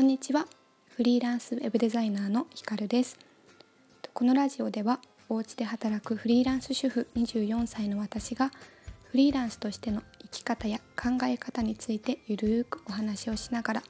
[0.00, 0.46] こんにちは。
[0.96, 3.18] フリーランスウェブデザイナーのひかるです。
[4.14, 8.50] このラジオではお家で働くフリーランス主婦24歳の私が
[9.10, 13.82] フリーランスとしての生き方や考え方についてゆるーくお話をしながら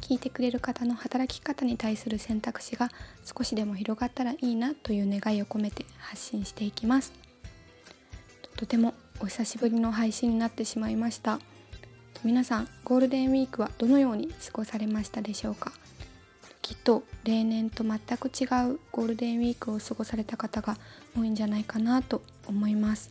[0.00, 2.88] 聞いてくれる方の働き方に対する選択肢が
[3.22, 7.12] 少しでも広がったらいいなという願いを込めて発信していきます。
[8.56, 11.38] とてもお久しぶりの配信になってしまいました。
[12.24, 15.72] 皆さんゴールデンウィークはどのように過ごされましたでしょうか？
[16.62, 20.78] きっと例年と全く違うゴールデンウィークを過ごされた方が
[21.14, 23.10] 多いんじゃないかなと思います。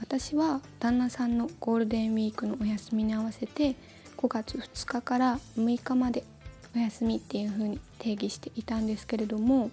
[0.00, 3.76] 私は旦那さんのゴールデンウィークのお休みに合わせて
[4.16, 6.24] 5月2日から6日まで
[6.74, 9.70] お休みっていう風に定義していたんですけれども、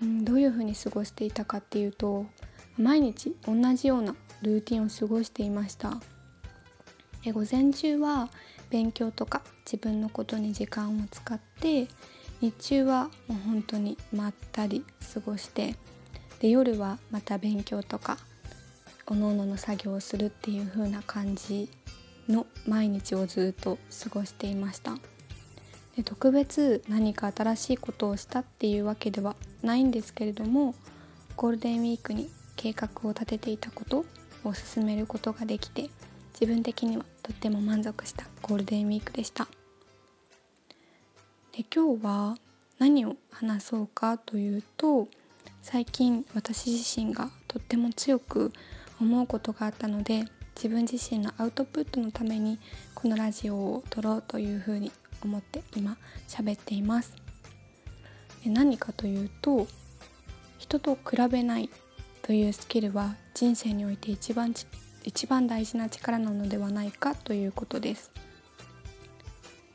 [0.00, 2.24] うん、どういう風に過ごしていたかっていうと
[2.78, 6.00] 毎日同じようなルーティンを過ごしていました。
[7.26, 8.28] で午前中は
[8.70, 11.88] 勉強とか自分のことに時間を使って
[12.40, 15.74] 日中はもう本当にまったり過ごして
[16.38, 18.18] で夜はまた勉強とか
[19.08, 21.68] おのおのの作業をするっていう風な感じ
[22.28, 24.92] の毎日をずっと過ごしていました。
[25.96, 30.76] で特別何か新しいことをしたっていうわけではないんですけれども
[31.34, 34.04] ゴールデンウィークに計画を立てていたこと
[34.44, 35.90] を進めることができて
[36.38, 39.48] 自分的にはとっても満足したゴールデンウィークでした。
[41.52, 42.36] で今日は
[42.78, 45.08] 何を話そうかというと
[45.62, 48.52] 最近私自身がとっても強く
[49.00, 52.58] 思うことがあったので自分自身のアウトプットのために
[52.94, 54.92] このラジオを撮ろうというふうに
[55.24, 55.96] 思って今
[56.28, 57.16] 喋っています。
[58.44, 59.66] 何かというと
[60.58, 61.70] 人と比べない
[62.22, 64.52] というスキルは人生において一番
[65.06, 68.10] 一番大事な力なのではないかということです。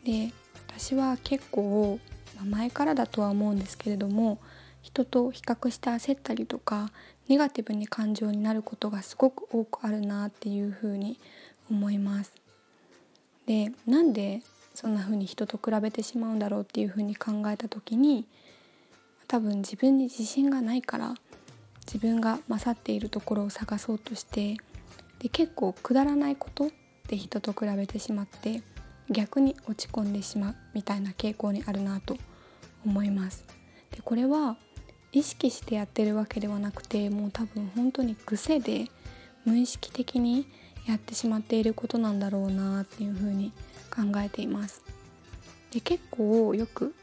[0.04, 0.32] で
[0.68, 2.00] 私は結構、
[2.36, 4.40] まあ、前からだとは思うんですけれども
[4.82, 6.92] 人と比較して焦ったりとか
[7.28, 11.18] ネガティブに感情になることがすごく多くあるなっていうふうに
[11.70, 12.34] 思います。
[13.46, 14.42] でなんで
[14.74, 18.26] そんな風に人と比べてしまうんだろうっていう風に考えた時に
[19.28, 21.16] 多分自分に自信がないから
[21.86, 24.58] 自分が勝っているところを探そうとして
[25.22, 26.72] で結構くだらないこと
[27.08, 28.64] で人と比べてしまって
[29.10, 32.18] 逆に落ち込んでしまうみたいな傾向にあるなと
[32.86, 33.46] 思います。
[33.92, 34.58] でこれは
[35.12, 38.86] 意識してやってるわけではなくてもう多分本当に癖で
[39.46, 40.48] 無意識的に
[40.88, 43.52] やってしまっていることなんだろうなっていうふうに
[43.94, 44.82] 考えています。
[45.72, 46.96] で結構よく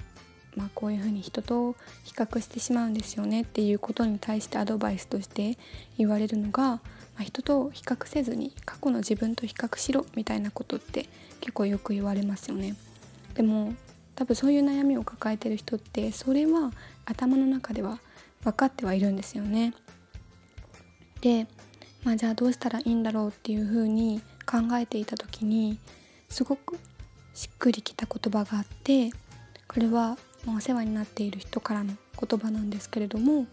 [0.57, 5.57] まあ、こういうふうに人と比較してしまうんですよねっていうことに対してアドバイスとして
[5.97, 6.81] 言われるのが、
[7.19, 11.09] まあ、人と比較せずに過去の自分と比較しろみたいなことって
[11.41, 12.77] 結構よく言われますよね。
[13.35, 13.75] でも
[14.15, 16.73] 多分そういう悩みを抱えてる人ってそれは
[17.05, 17.99] 頭の中では
[18.45, 19.75] 分かってはいるんですよね。
[21.21, 21.49] で、
[22.05, 25.79] まあ、じゃあどうしたらいいんだろうっていうふうに考えていた時に
[26.29, 26.79] すごく
[27.35, 29.11] しっくりきた言葉があって
[29.67, 33.47] これは、お世話になっている人からの言葉なんですけれども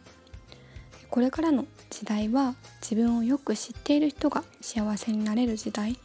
[1.10, 5.98] これからの時代は自分をよく知っている人が幸せになれる時代。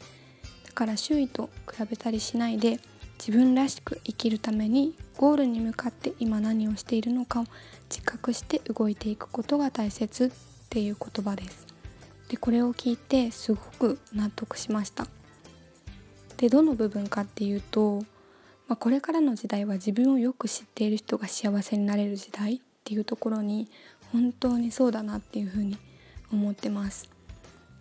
[0.67, 2.79] だから周囲と比べたりしないで
[3.19, 7.45] 自分らしく生きるためにゴールに向かって今何をしているのかを
[7.91, 10.31] 自覚して動いていくことが大切っ
[10.71, 11.67] ていう言葉です。
[12.29, 15.07] でこれを聞いてすごく納得しました。
[16.37, 18.03] でどの部分かっていうと
[18.71, 23.69] まあ、これからの時代は自分をよく知っている人が幸せになれる時代っていうところに
[24.13, 25.79] 本当にそうだなっていうふうに
[26.33, 27.09] 思ってます。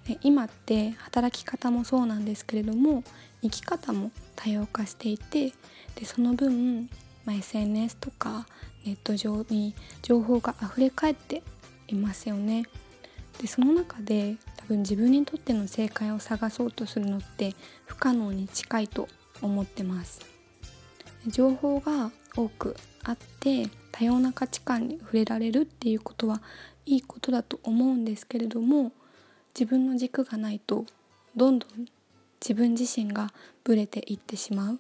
[0.06, 3.04] で今って働き方もそうなんですけれども
[3.42, 5.54] 生き方も多様化していて
[5.96, 6.90] でその分、
[7.26, 8.48] まあ、SNS とか
[8.86, 11.44] ネット上に情報が溢れ返って
[11.88, 12.64] いますよね。
[13.40, 17.56] でその中で多分自分にとっての正解を探そうとするのって
[17.86, 19.08] 不可能に近いと
[19.42, 20.22] 思ってます。
[21.28, 26.42] 情報が多くあって多様な価値観に触れられるっていうことは
[26.86, 28.92] いいことだと思うんですけれども
[29.54, 30.86] 自分の軸がないと
[31.36, 31.86] どんどん
[32.42, 33.32] 自分自身が
[33.64, 34.80] ブレていってしまう。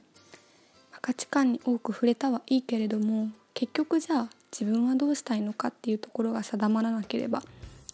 [1.01, 7.43] 価値観に多く触れたはいいけれども結局じゃあ自分はどうしたいのかっていうところが定まらなければ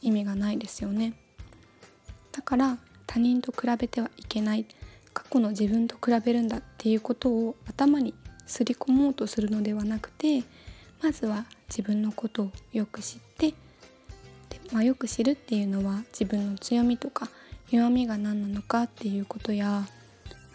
[0.01, 1.13] 意味がないですよね。
[2.31, 2.77] だから
[3.07, 4.65] 他人と比べてはいけない
[5.13, 8.13] 過去の自分と比べるんだっていうことを頭に
[8.45, 10.43] 刷り込もうとするのではなくて
[11.01, 13.55] まずは自分のことをよく知ってで、
[14.71, 17.29] まあ、よく知るっていうのは自分の強みとか
[17.71, 19.83] 弱みが何なのかっていうことや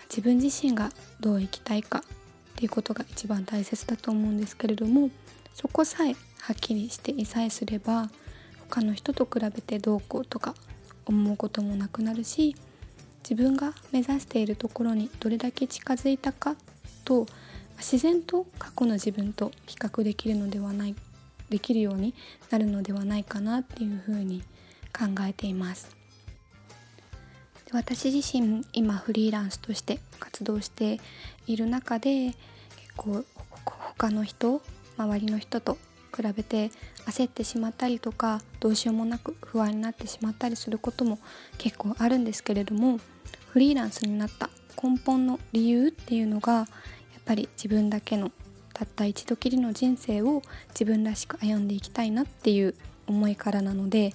[0.09, 0.91] 自分自身が
[1.21, 2.03] どう生きたいかっ
[2.57, 5.11] ていうことが一番大切だと思うんですけれども
[5.55, 8.11] そこさえはっきりしていさえすれば
[8.69, 10.55] 他の人と比べてどうこうとか
[11.07, 12.55] 思うこともなくなるし
[13.23, 16.57] 自分が目指しているところにどれだけ近づいたか
[17.05, 17.27] と
[17.81, 20.95] 自然と過去の自分と比較できるのではない
[21.49, 22.15] できるように
[22.51, 24.43] なるのではないかなっていうふうに
[24.97, 25.97] 考えています。
[27.73, 31.01] 私自身今フリーランスとして活動して
[31.47, 32.37] いる中で結
[32.97, 33.25] 構
[33.65, 34.61] 他の人
[34.97, 35.79] 周りの人と
[36.15, 36.71] 比べて
[37.07, 41.21] 焦ってしまったりとかどうしようもなく不安になってしまったりすることも
[41.59, 42.99] 結構あるんですけれども
[43.51, 44.51] フリーランスになった
[44.83, 46.67] 根本の理由っていうのが
[47.31, 48.33] ぱり自分だけの
[48.75, 52.75] たった一度きりの人生を自分らしく歩んでいきたいなっていう
[53.07, 54.13] 思いからなので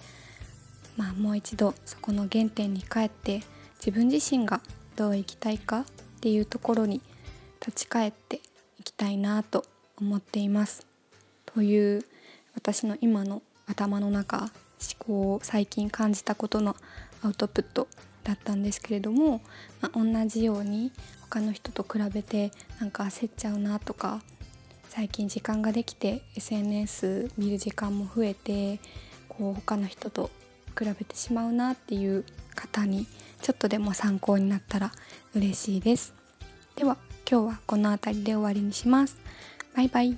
[0.98, 3.42] まあもう一度そこの原点に帰って
[3.78, 4.60] 自分自身が
[4.98, 5.86] どう生きたいかっ
[6.20, 7.00] ていうところに
[7.66, 8.42] 立ち返って
[8.80, 9.64] いきたいなと
[9.98, 10.86] 思っています。
[11.46, 12.04] という
[12.54, 14.50] 私の今の頭の中思
[15.00, 16.76] 考を最近感じたことの
[17.24, 17.88] アウトプット
[18.26, 19.42] だったんですけれども、
[19.80, 20.92] まあ、同じように
[21.22, 24.22] 他の人と比べてなんか焦っちゃうなとか
[24.90, 28.80] 最近時間ができて SNS 見る時間も増えて
[29.30, 30.30] こう他の人と
[30.78, 32.26] 比べてしまうなっていう
[32.56, 33.08] 方に
[33.42, 34.92] ちょっとでも参考になったら
[35.36, 36.14] 嬉しいです。
[36.76, 36.98] では
[37.30, 39.18] 今日はこの辺りで終わりにします。
[39.76, 40.18] バイバイ。